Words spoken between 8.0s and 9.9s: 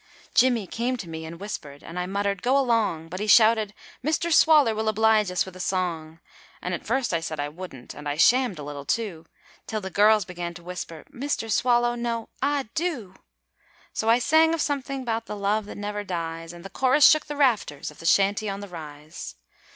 I shammed a little too, Till